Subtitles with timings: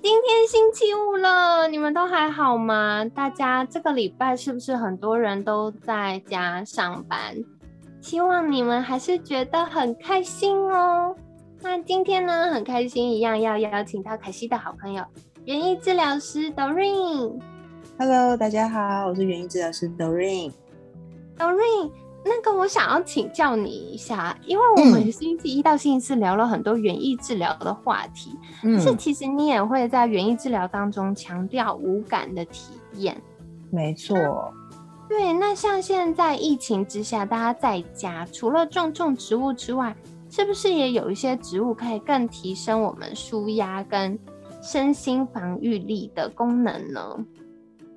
[0.00, 3.04] 今天星期五了，你们都还好吗？
[3.14, 7.34] 大家这个礼拜是不是很多人都在家上班？
[8.00, 11.14] 希望你们还是觉得很开心哦。
[11.60, 15.04] 那今天呢，很开心一样要邀请到凯西的好朋友
[15.46, 17.40] 园艺治疗师 Doreen。
[17.98, 20.52] Hello，大家好，我是园艺治疗师 Doreen。
[21.36, 21.90] Doreen。
[22.24, 33.20] 那个，我想要请教你一下，因为我们星期一到星期四聊了很多园艺治疗的话题，嗯，是其实你也会在园艺治疗当中强调无感的体验，
[33.70, 34.16] 没错。
[35.08, 39.96] 对，那像现在疫情之下，大家在家除了种种植物之外，
[40.28, 44.18] 是不是也有一些植物可以更提升我们舒压跟
[44.60, 47.24] 身心防御力的功能呢？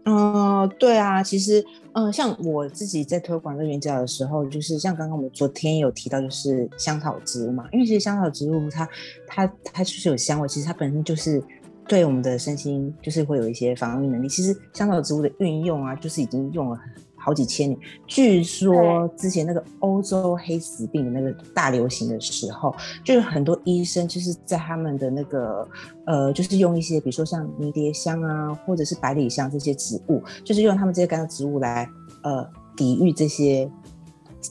[0.03, 1.63] 嗯，对啊，其实，
[1.93, 8.89] 嗯，像我自己在推广这个原教的时候，就是像刚刚我们昨天有提到，就是香草植物嘛，因为其实香草植物它
[9.27, 11.43] 它它就是有香味，其实它本身就是
[11.87, 14.27] 对我们的身心就是会有一些防御能力。
[14.27, 16.79] 其实香草植物的运用啊，就是已经用了。
[17.23, 25.67] 好几千年，据说之前那个欧洲黑死病的那个大流行的时候，就是很多医生就是在他们的那个
[26.05, 31.87] 呃，就是用一些比如说像迷迭香啊，或者是百里香这些植物，就是用他们这些干燥植物来
[32.23, 33.69] 呃抵御这些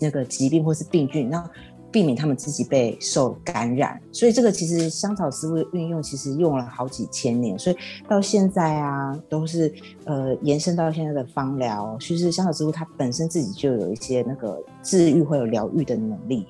[0.00, 1.50] 那个疾病或是病菌，那。
[1.92, 7.76] 避免他们自己被受感染，所以这个其实香草植物运用其实用了好几千年，所以
[8.08, 9.72] 到现在啊都是
[10.04, 11.96] 呃延伸到现在的芳疗。
[12.00, 16.46] 其实香草植物它本身自己就有一些那个治愈或有疗愈的能力。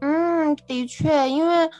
[0.00, 1.70] 嗯，的确，因为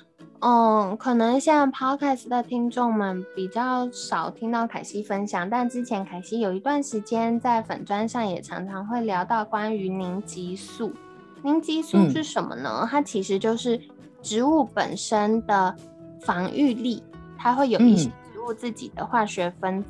[0.40, 10.90] 嗯，可能像 podcast 的听众们比较少听到凯西分享，但之前凯西有一段时间在粉砖上也常常会聊到关于凝集素。
[11.42, 12.86] 凝激素是什么呢？
[12.90, 13.80] 它其实就是
[14.22, 15.74] 植物本身的
[16.20, 17.02] 防御力，
[17.38, 19.88] 它会有一些植物自己的化学分子。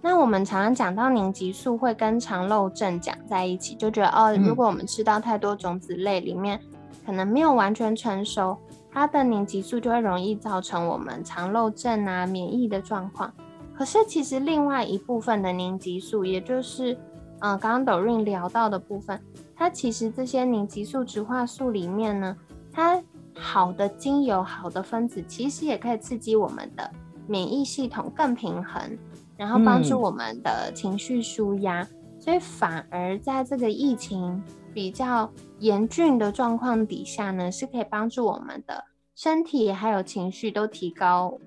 [0.00, 6.60] 那我们常常讲到凝激素会跟肠漏症讲在一起，就觉得哦，如果我们吃到太多种子类里面
[7.04, 8.56] 可能没有完全成熟，
[8.92, 13.32] 它的凝激素就会容易造成我们肠漏症啊、免疫的状况。
[13.74, 16.96] 可是其实另外一部分的凝激素，也就是
[17.40, 19.20] 嗯刚刚抖润聊到的部分。
[19.54, 22.36] 它其实这些凝集素、植化素里面呢，
[22.72, 23.02] 它
[23.34, 26.90] 好的精油、好的分子，其实也可以刺激我们的
[27.26, 28.98] 免疫系统更平衡，
[29.36, 31.86] 然后帮助我们的情绪舒压。
[32.20, 34.42] 所以反而在这个疫情
[34.74, 38.84] 比较严峻的状况底下呢，是可以帮助我们的
[39.14, 41.38] 身体还有情绪都提高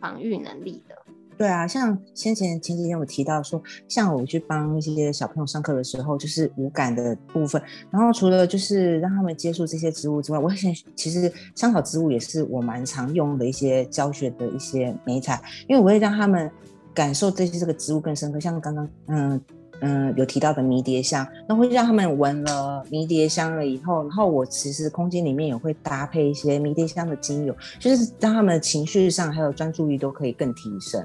[0.00, 0.96] 防御能力的。
[1.38, 7.62] 对啊，像先前前几天我提到说，像我去帮一些小朋友上课的时候，就是无感的部分。
[7.92, 16.50] 然后除了就是让他们接触这些植物之外，我想其实香草植物也是我蛮常用的一些教学的一些美彩，因为我会让他们
[16.92, 18.40] 感受这些这个植物更深刻。
[18.40, 19.40] 像刚刚嗯。
[19.80, 31.00] 嗯，有提到的迷迭香，那会让他们闻了迷迭香了以后，然后我其实空间里面也会搭配一些迷迭香的精油，就是让他们的情绪上还有专注力都可以更提升。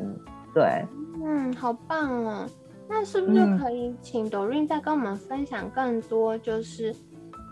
[0.54, 0.84] 对，
[1.24, 2.48] 嗯，好棒哦。
[2.90, 6.96] 那是不是可以请 Doreen 再跟我们分享更多，就是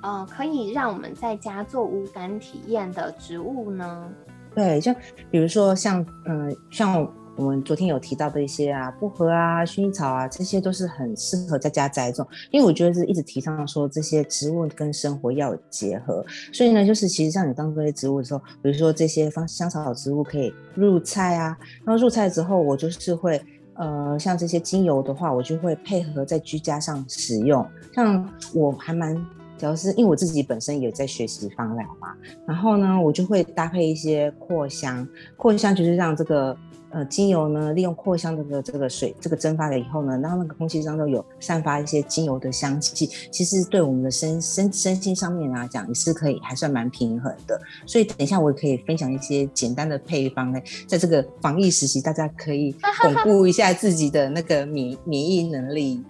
[0.04, 4.10] 呃，可以让我们在家做无感体验的植物呢？
[4.56, 4.92] 对，就
[5.30, 7.08] 比如说像嗯，像。
[7.38, 16.24] 我们昨天有提到的一些啊，薄荷啊、薰衣草啊，这些都是很适合在家栽种，因为我觉得是一直提倡说这些植物跟生活要有结合。
[16.52, 23.42] 所以呢，就是其实像你当这些植物的时候，比如说这些芳香草植物可以入菜啊，然后入菜之后，我就是会
[23.76, 27.66] 呃，像这些精油的话，我就会配合在居家上使用。
[27.96, 29.16] 像我还蛮
[29.58, 32.14] 主要是因为我自己本身也在学习芳疗嘛，
[32.46, 35.08] 然后呢，我就会搭配一些扩香，
[35.38, 36.56] 扩香就是让这个。
[36.92, 47.60] 呃，精油呢，利用扩香这个这个水，这个蒸发了以后呢，然后那个空气当中有散发一些精油的香气，其实对我们的身身身心上面来讲也是可以还算蛮平衡的。
[47.86, 56.04] 所以等一下我也可以分享一些简单的配方呢，在这个防疫时期，大家可以 巩固一下自己的那个免免疫能力。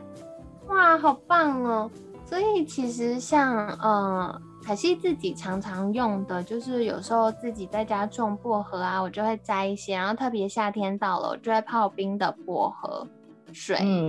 [0.67, 1.91] 哇，好棒哦！
[2.31, 4.41] 所以其实像呃。
[4.63, 13.07] 凯西自己常常用的就是有时候自己在家种薄荷啊，我就会摘一些，然后特别夏天到了，我就会泡冰的薄荷，
[13.51, 14.07] 水，嗯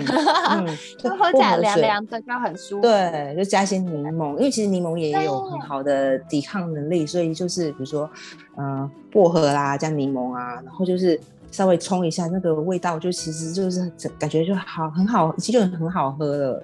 [0.51, 0.67] 嗯，
[0.99, 2.83] 就对喝起来凉凉的，就很舒服。
[2.83, 8.09] 对，就加一些柠檬，因为其实柠檬也有很好的抵抗能力，所以就是比如说，
[8.57, 11.19] 呃，薄荷啦加柠檬啊，然后就是
[11.51, 16.63] 稍微冲一下，那个味道就其实就是感觉就好很好，其实就很好喝了。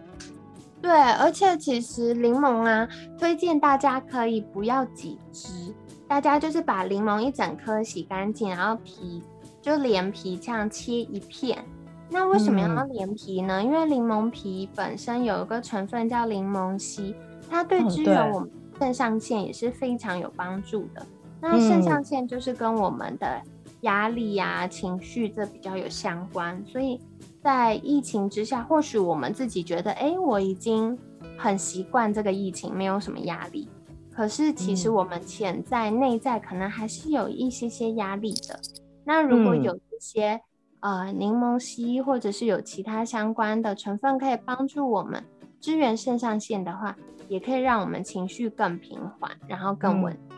[0.88, 2.88] 对，而且其实柠檬啊，
[3.18, 5.74] 推荐大家可以不要挤汁，
[6.08, 9.22] 大家就是把柠檬一整颗洗干净，然后皮
[9.60, 11.62] 就连皮这样切一片。
[12.08, 13.62] 那为什么要嗯连皮呢？
[13.62, 17.14] 因为柠檬皮本身有一个成分叫柠檬烯，
[17.50, 18.50] 它对支援我们
[18.80, 21.06] 肾上腺也是非常有帮助的。
[21.38, 23.42] 那肾嗯上腺就是跟我们的
[23.82, 26.98] 压力呀、情绪这比较有相关，所以
[27.42, 30.98] 在疫情之下，或许我们自己觉得，哎，我已经
[31.36, 33.68] 很习惯这个疫情，没有什么压力。
[34.10, 38.58] 可是其实嗯我们潜在、内在可能还是有一些些压力的。
[39.04, 40.40] 那如果嗯有一些、
[40.80, 45.22] 呃柠檬烯，或者是有其他相关的成分可以帮助我们
[45.60, 46.96] 支援肾上腺的话，
[47.28, 50.36] 也可以让我们情绪更平缓，然后更嗯稳定。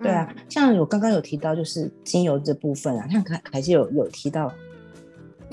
[0.00, 4.50] 对啊，嗯像我刚刚有提到就是精油这部分啊，像凯凯西有有提到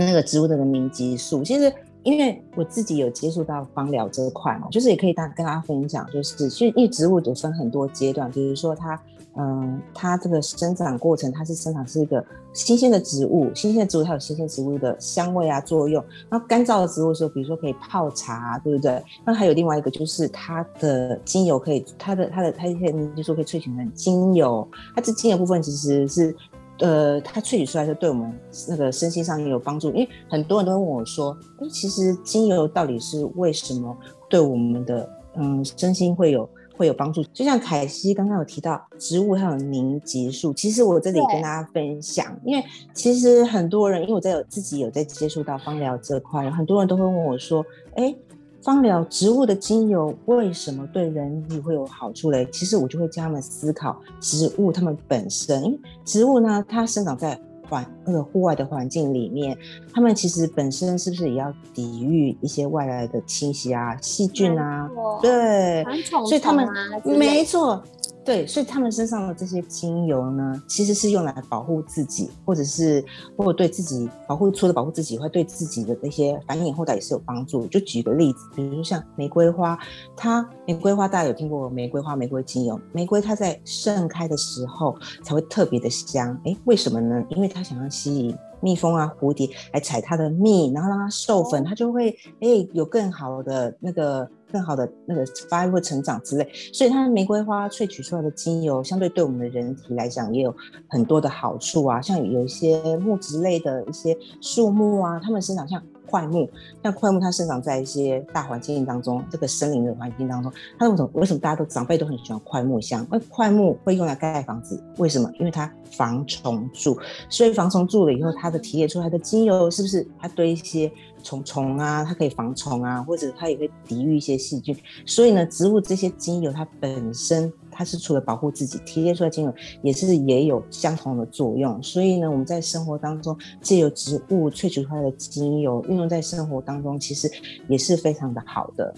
[0.06, 1.72] 那个植物的明激素，其实
[2.04, 9.00] 因为我自己有接触到芳疗这一块嘛，就是也可以大跟大家分享，就是其实因为植物有分很多阶段，比如说它，
[9.36, 19.04] 嗯，它这个生长过程，它是生长是一个新鲜的植物，新鲜的植物它有新鲜植物的香味啊作用，然后干燥的植物的时候，比如说可以泡茶，对不对？
[19.24, 26.36] 那还有另外一个就是它的精油可以，它的它的它一些明激素可以萃取成精油，它这精油部分其实是。
[26.80, 28.32] 呃，它萃取出来是对我们
[28.68, 33.96] 那个身心上也有帮助，因为很多人都会问我说，哎，其实精油到底是为什么
[34.30, 37.24] 对我们的嗯身心会有会有帮助？
[37.34, 47.66] 就像凯西刚刚有提到，植物它有凝集素，其实我这里跟大家分享，因为其实很多人，因为我在有自己有在接触到芳疗这块，很多人都会问我说，
[47.96, 48.16] 哎。
[48.64, 52.48] 芳疗植物的精油为什么对人体会有好处嘞？
[52.52, 59.58] 其实我就会教他们思考植物它们本身，因为植物呢，它生长在环那个户外的环境里面，
[59.94, 64.90] 它们其实本身是不是也要抵御一些外来的侵袭啊、细菌啊？
[65.22, 65.84] 对，
[66.28, 66.68] 所以他们
[67.04, 67.82] 没错，
[68.24, 73.04] 对，所以他们身上的这些精油呢，其实是用来保护自己，或者是
[73.36, 77.66] 或者对自己保护，除了保护自己，会对自己的那些繁衍后代也是有帮助。
[77.66, 79.78] 就举个例子，比如说像玫瑰花，
[80.16, 87.24] 它玫瑰花大家有听过玫瑰花玫瑰精油，玫瑰它在盛开的时候才会特别的香，诶，为什么呢？
[87.30, 88.38] 因为它想要吸引。
[88.64, 96.48] 蜜蜂啊，蝴蝶来采它的蜜，然后让它授粉，它就会诶有更好的那个更好的那个发育或成长之类。
[96.74, 100.56] 所以它的玫瑰花萃取出来的精油，相对对我们的人体来讲也有
[100.88, 102.02] 很多的好处啊。
[102.02, 105.82] 像有一些木质类的一些树木啊，它们生长像
[106.12, 106.50] 块木，
[106.84, 113.02] 像块木它生长在一些大环境当中，这个森林的环境当中，它为什么为什么大家都长辈都很喜欢块木香？
[113.04, 115.32] 因为块木会用来盖房子，为什么？
[115.40, 116.98] 因为它防虫蛀，
[117.30, 120.92] 所以防虫蛀了以后，它的提炼出来的精油是不是它对一些
[121.24, 124.76] 虫虫啊，它可以防虫啊，或者它也会抵御一些细菌。
[125.06, 131.82] 所以呢，植物这些精油它本身它是除了保护自己，提炼出来精油也是也有相同的作用。
[131.82, 137.32] 所以呢，我们在生活当中借由植物萃取出来的精油运用在生活当中，其实
[137.68, 138.94] 也是非常的好的。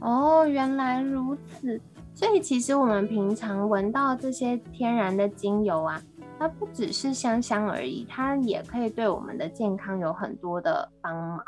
[0.00, 1.80] 哦，原来如此。
[2.14, 6.00] 所以其实我们平常闻到这些天然的精油啊，
[6.38, 11.40] 它不只是香香而已，它也可以对我们的健康有很多的帮忙。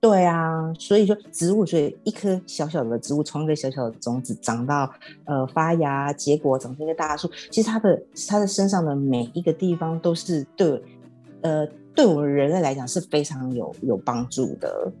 [0.00, 4.88] 对啊，所以说植物，所以一颗小小的植物从一个小小的种子长到
[5.24, 10.80] 呃发芽、结果，长成一个大树，其实它的它的身上的每一个地方都是对
[11.42, 14.92] 呃对我们人类来讲是非常有有帮助的。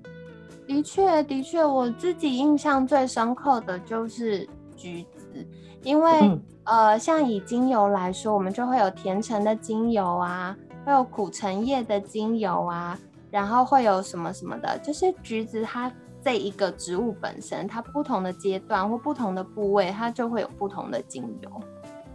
[0.66, 5.46] 的确，的确，我自己印象最深刻的就是橘子，
[5.84, 12.98] 因为、嗯呃，像以精油来说，我们就会有甜橙的精油啊，会有苦橙叶的精油啊，
[13.30, 15.92] 然后会有什么什么的，就是橘子它
[16.22, 21.50] 这一个植物本身，它不同的阶段或不同的部位，它就会有不同的精油。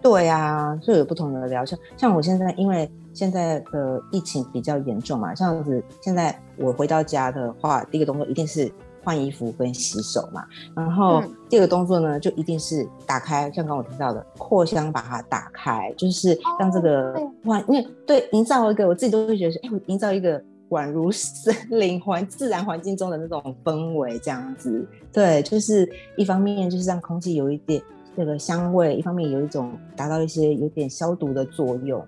[0.02, 1.78] 对啊，就有不同的疗效。
[1.96, 8.70] 像我现在，因为现在的疫情比较严重嘛，这样子，现在我回到家的话，第一个动作一定是
[9.02, 17.14] 换衣服跟洗手嘛，然后嗯第二个动作呢，就一定是打开，像刚刚我提到的扩香，把它打开，就是让这个
[17.46, 20.44] 换，因为对营造一个我自己都会觉得说，哎，我营造一个。
[20.74, 25.88] 宛如森林 环自然环境中的那种氛围，这样子，对，就是
[26.18, 27.82] 一方面就是让空气有一点
[28.16, 32.06] 那个香味，一方面有一种达到一些有点消毒的作用。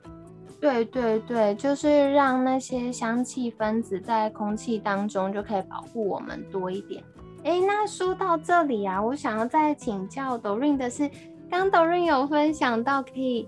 [0.60, 7.04] 对对对，就是让那些香气分子在空气当中就可以保护我们多一点。
[7.44, 11.08] 哎，那说到这里啊，我想要再请教 Dorin 的是，
[11.52, 13.48] 刚 Dorin 有分享到可以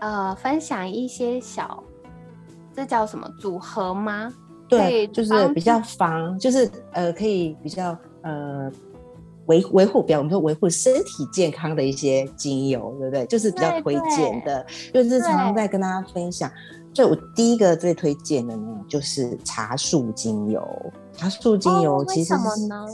[0.00, 1.84] 呃分享一些小，
[2.74, 4.32] 这叫什么组合吗？
[4.68, 8.70] 对，就是比较防，就是呃可以比较呃。
[9.46, 13.24] 维维护，比如我们说维护身体健康的一些精油，对不对？
[13.26, 16.50] 就是比较推荐的，就是常常在跟大家分享。
[16.92, 20.68] 所以我第一个最推荐的呢，就是茶树精油。
[21.12, 22.34] 茶树精油其实
[22.66, 22.84] 呢？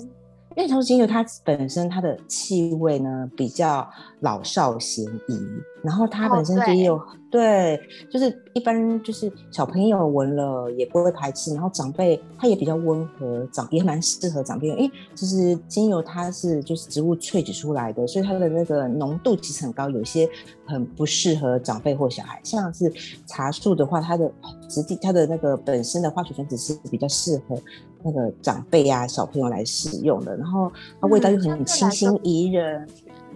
[0.54, 3.88] 因为茶树精油它本身它的气味呢比较
[4.22, 5.38] 老少咸宜，
[5.82, 14.78] 然后它本身就有对，就是一般就是小朋友闻了也不会排斥，然后长辈它也比较温和，长也蛮适合长辈用。
[14.78, 20.28] 因为其实精油它是就是植物萃取出来的，所以它的那个浓度其实很高，有些
[20.64, 22.40] 很不适合长辈或小孩。
[22.44, 22.92] 像是
[23.26, 24.30] 茶树的话，它的
[24.68, 27.56] 质地它的那个本身的化学分子是比较适合。
[28.04, 32.84] 那个长辈呀、小朋友来使用的，然后它味道又很清新宜人，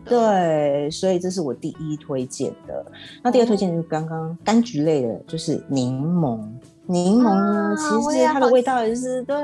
[0.08, 2.84] 对，所以这是我第一推荐的。
[3.22, 6.40] 那第二推荐就是刚刚柑橘类的，就是柠檬。
[6.88, 9.36] 柠檬呢，其实它的味道也是对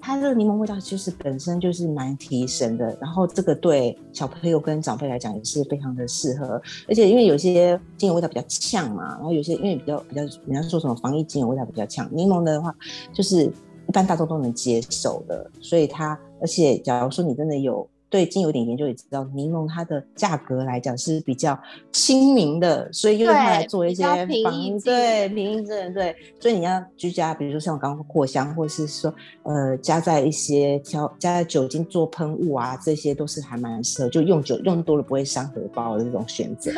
[0.00, 2.96] 它这个柠檬味道，其实本身就是蛮提神的。
[2.98, 12.74] 然后这个对小朋友跟长辈来讲也是非常的适合，而且因为有些精油味道比较呛嘛，然后有些因为比较比较人家说什么防疫精油味道比较呛，柠檬的话
[13.12, 13.52] 就是。
[13.86, 16.10] 一般大众都能接受的，所以它，
[16.42, 21.58] 而且假如说你真的有对精油点研究，也知道柠檬它的价格来讲是比较
[21.92, 36.72] 亲民的，所以用它来做一些防对平易症对，所以你要居家，比如说像我刚刚扩香，或者是说呃加在一些调加在酒精做喷雾啊，这些都是还蛮适合，就用久用多了不会伤荷包的这种选择。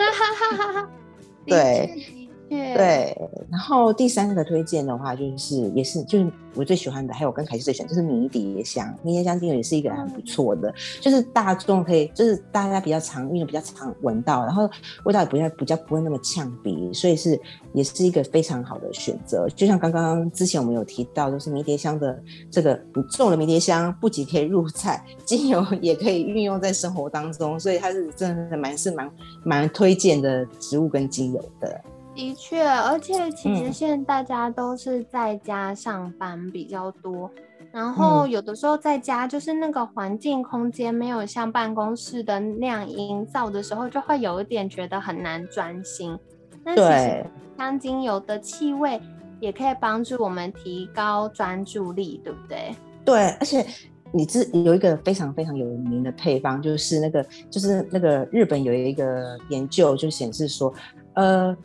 [1.46, 2.19] 对。
[2.50, 3.16] 对，
[3.48, 14.68] 然后第三个推荐的话，就是也是就是我最喜欢的，还有跟凯西最喜欢就是迷迭香，迷迭香精油也是一个很不错的，就是大众可以就是大家比较常用、比较常闻到，然后
[15.04, 17.40] 味道也比较比较不会那么呛鼻，所以是
[17.72, 19.48] 也是一个非常好的选择。
[19.50, 29.08] 就像刚刚之前我们有提到，就是迷迭香的这个，你种了迷迭香，不仅可以入菜， 精油也可以运用在生活当中，所以它是真的蛮是蛮
[29.44, 31.80] 蛮推荐的植物跟精油的。
[32.14, 37.30] 的确，而且其实现在大家都是在家上班比较多，
[37.72, 46.18] 然后有的时候在家就是那个环境空间没有像办公室的那样营造的时候，就会有一点觉得很难专心。
[46.62, 47.26] 那其实
[47.56, 49.00] 香精油的气味
[49.40, 52.74] 也可以帮助我们提高专注力，对不对？
[53.04, 53.64] 对，而且
[54.12, 60.74] 你知有一个非常非常有名的配方，就是那个就是那个日本有一个研究就显示说，
[61.14, 61.56] 呃。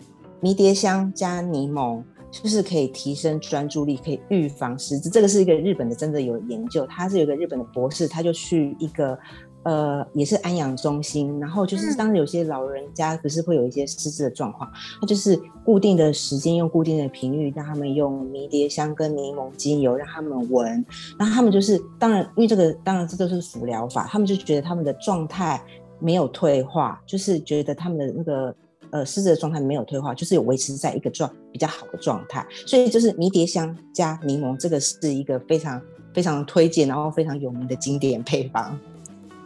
[0.46, 5.10] 迷迭香加柠檬，就是可以提升专注力，可以预防失智。
[5.10, 6.86] 这个是一个日本的，真的有研究。
[6.86, 9.18] 他是有个日本的博士，他就去一个
[9.64, 14.72] 呃，也是安养中心，然后就是当有些老人家不是会有一些失智的状况，
[15.02, 20.86] 他就是固定的时间用固定的频率，让他们用迷迭香跟柠檬精油让他们闻，
[21.18, 25.60] 然后他们就是当然，因为这个当然这都是辅疗法，他们就觉得他们的状态
[25.98, 28.56] 没有退化，就是觉得他们的那个。
[28.92, 35.82] 呃，失智的状态没有退化，就是有维持在一个状比较好的状态，所以就是迷迭香加柠檬，这个是一个非常
[36.14, 38.80] 非常推荐，然后非常有名的经典配方。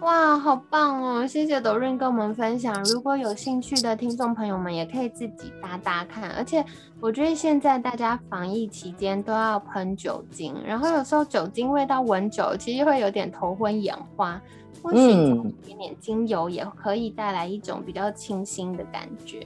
[0.02, 1.28] 哇，好棒哦！
[1.28, 2.82] 谢谢德润跟我们分享。
[2.86, 6.30] 如果有兴趣的听众朋友们，也可以自己搭搭看。
[6.32, 6.64] 而且
[7.02, 14.42] 我觉得现在大家防疫期间都要喷酒精，然后有时候酒精味道闻久，其实会有点头昏眼花。
[14.82, 19.46] 或许一点点精油也可以带来一种比较清新的感觉。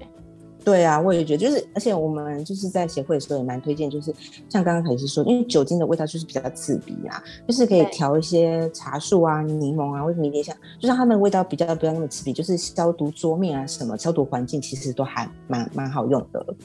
[0.66, 4.16] 对啊，我也觉得，就是而且我们就是在协会的时候也蛮推荐，就是
[4.48, 16.56] 像刚刚凯西说，因为酒精的味道就是比较刺鼻啊，就是可以调一些茶树啊、柠檬啊或者迷迭香，就让它们味道比较不要那么刺鼻，就是消毒桌面啊什么，消毒环境其实都还蛮蛮好用的。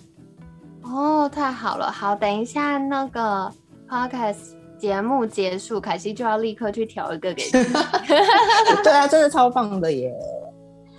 [0.83, 3.53] 哦，太好了，好，等一下那个
[3.89, 4.58] podcast。
[4.79, 7.51] 节目结束，凯西就要立刻去调一个给你。
[8.83, 10.15] 对啊，真的超棒的耶！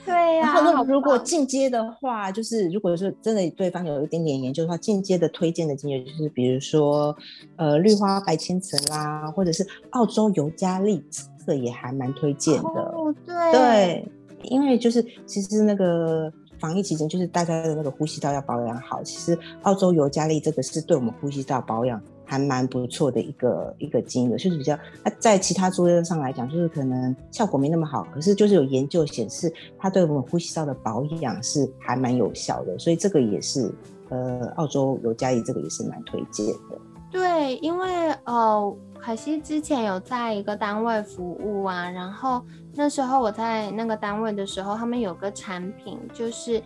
[0.05, 0.53] 对呀。
[0.53, 7.15] 然后如果进阶的话，就是如果是真的对方有一点点研究的话，进阶的推荐的精油就是比如说
[7.55, 11.03] 呃绿花白千层啦，或者是澳洲尤加利，
[11.39, 12.81] 这个也还蛮推荐的。
[12.81, 13.51] 哦，对。
[13.51, 14.11] 对，
[14.43, 22.01] 因为就是其实那个防疫期间，就是大家的那个呼吸道要保养好，其实澳洲尤加利这个是对我们呼吸道保养。
[22.29, 33.73] 还蛮不错的一个一个精油，就是比较它在其他作用上来讲，就是可能效果没那么好，可是就是有研究显示，它对我们呼吸道的保养是还蛮有效的，所以这个也是
[34.09, 36.77] 呃澳洲尤嘉义这个也是蛮推荐的。
[37.11, 42.39] 对，因为呃，可惜之前有在一个单位服务啊，然后
[42.75, 46.61] 那时候我在那个单位的时候，他们有个产品就是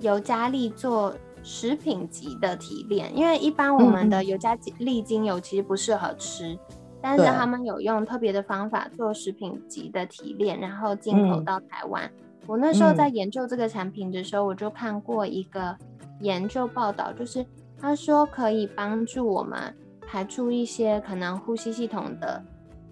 [0.00, 6.58] 尤加利做食品级的提炼，因为一般我们的尤加利精油其实不适合吃，
[7.00, 12.10] 但是他们有用特别的方法做食品级的提炼，然后进口到台湾。
[12.46, 15.76] 我那时候在研究这个产品的时候，我就看过一个
[16.20, 17.46] 研究报道，就是
[17.78, 19.72] 他说可以帮助我们。
[20.06, 22.40] 排出一些可能呼吸系统的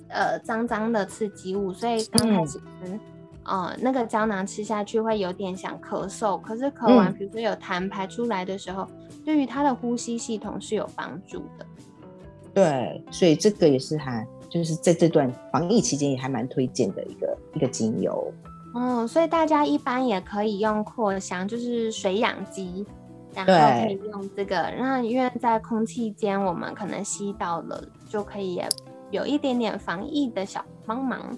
[0.09, 2.99] 呃脏脏的刺激物，所以刚开始吃，
[3.45, 8.87] 呃那个胶囊吃下去会有点想咳嗽，可是咳完，比如说有痰排出来的时候，
[9.25, 11.67] 对于他的呼吸系统是有帮助的。
[12.55, 18.33] 对，所以这个也是还就是在这段防疫期间也还蛮推荐的一个一个精油。
[18.75, 22.87] 嗯，所以大家一般也可以用扩香，就是水养机。
[23.35, 28.61] 然后可以用这个，那因为在空气间我们可能吸到了，就可以
[29.11, 31.35] 有一点点防疫的小帮忙。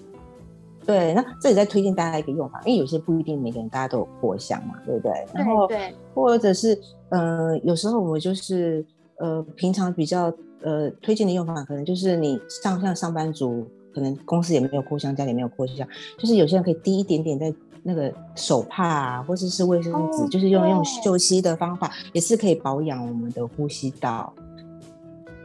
[0.85, 5.11] 对，那这里再推荐大家一个用法，因为有些不一定每个人大家都有扩香嘛，对不对？
[5.33, 8.85] 然后对，或者是呃，有时候我们就是
[9.17, 15.87] 呃，平常比较呃推荐的用法，可能就是你上像上班族，可能公司也没有扩香，家里没有扩香，
[16.17, 17.53] 就是有些人可以滴一点点在。
[17.87, 24.33] 那个手帕啊，或者是卫生纸，就是用用嗅吸的方法，也是可以保养我们的呼吸道。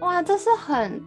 [0.00, 0.98] 哇，这是很，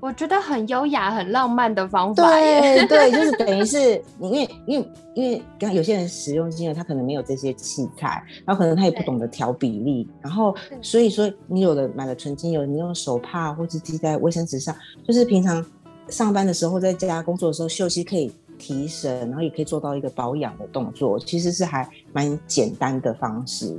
[0.00, 2.22] 我觉得很优雅、很浪漫的方法。
[2.22, 14.74] 对对，就是等于是，因为因为因为刚有些人使用精油，他可能没有这些器材，然后可能他也不懂得调比例，然后所以说你有的买了纯精油，你用手帕或者滴在卫生纸上，
[15.04, 15.64] 就是平常
[16.08, 18.32] 上班的时候，在家工作的时候嗅息可以。
[18.58, 23.78] 提神，然后也可以做到一个保养的动作，其实是还蛮简单的方式。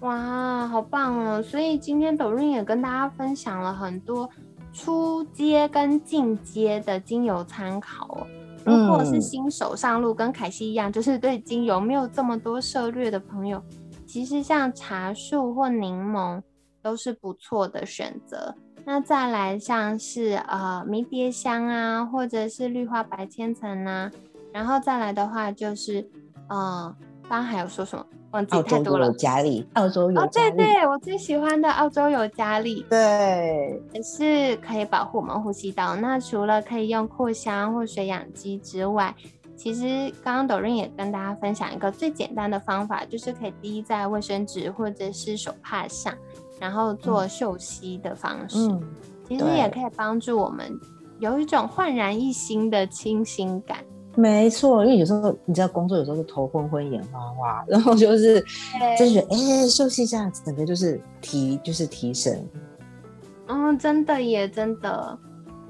[0.00, 1.42] 哇，好棒哦！
[1.42, 4.26] 所以今天抖音也跟大家分享了很多
[4.76, 8.26] 初阶跟进阶的精油参考。
[8.62, 13.62] 如果是新手上路，跟凯西一样，就是对精油没有这么多涉略的朋友，
[14.06, 16.42] 其实像茶树或柠檬
[16.82, 18.54] 都是不错的选择。
[18.84, 24.10] 那再来像是呃迷迭香啊，或者是绿花白千层啊，
[24.52, 26.06] 然后再来的话就是
[26.48, 26.94] 呃，
[27.28, 28.04] 刚刚还有说什么？
[28.32, 29.06] 忘记太多了。
[29.06, 35.96] 澳洲有佳丽，澳洲有哦，对对，我最喜欢的澳洲有佳丽，对，也是可以保护我们呼吸道。
[35.96, 39.14] 那除了可以用扩香或水氧机之外，
[39.56, 46.14] 其实刚刚抖音也跟大家分享一个最简单的方法，就是可以滴在卫生纸或者是手帕上。
[46.58, 48.56] 然后做嗅吸的方式，
[49.28, 50.72] 其实也可以帮助我们
[51.18, 53.76] 有一种焕然一新的清新感。
[54.16, 58.40] 没错，因为有时候你知道工作有时候是头昏昏、眼花花，然后就是
[58.98, 62.44] 就是觉得哎，休息一下，整个就是提就是提神。
[63.46, 65.18] 嗯，真的也真的，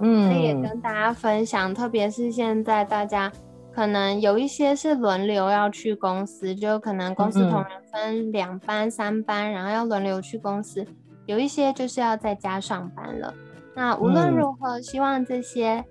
[0.01, 3.31] 嗯，可以跟大家分享，特别是现在大家。
[3.75, 10.83] 可能有一些是轮流要去公司，就可能公司同仁分两班、三班，然后要轮流去公司。
[11.27, 13.35] 有一些就是要在家上班了。
[13.75, 15.85] 那无论如何，希望这些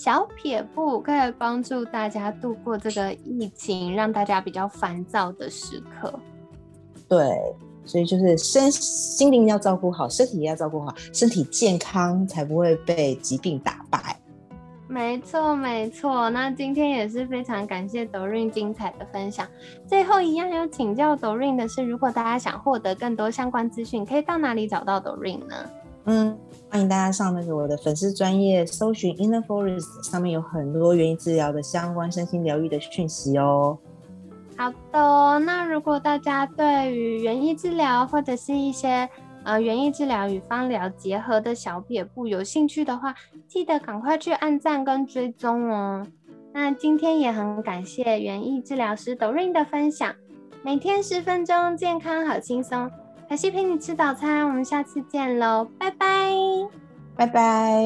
[0.00, 6.18] 小撇步可以帮助大家度过这个疫情，让大家比较烦躁的时刻。
[7.06, 7.36] 对，
[7.84, 14.18] 所以就是身心灵要照顾好，身体也要照顾好，身体健康才不会被疾病打败。
[14.88, 16.30] 没错，没错。
[16.30, 19.46] 那今天也是非常感谢 Dorin 精彩的分享。
[19.86, 25.56] 最后一样要请教 Dorin 的是，如果大家想获得更多相关资讯，可以到哪里找到 Dorin 呢？
[26.06, 26.38] 嗯，
[26.70, 33.76] 欢迎大家上那个我的粉丝专业搜寻 Inner Forest，上面有很多园艺治疗的相关身心疗愈的讯息哦。
[34.56, 39.08] 好的，那如果大家对于园艺治疗或者是一些
[39.42, 43.16] 呃，园艺治疗与芳疗结合的小撇步，有兴趣的话，
[43.48, 46.06] 记得赶快去按赞跟追踪哦。
[46.52, 50.14] 那今天也很感谢园艺治疗师 Doreen 的分享，
[50.62, 52.88] 每天十分钟，健康好轻松。
[53.30, 56.34] 凯西陪你吃早餐，我们下次见喽，拜拜，
[57.14, 57.80] 拜拜。